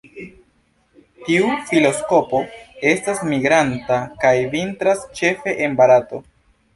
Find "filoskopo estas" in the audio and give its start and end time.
1.67-3.21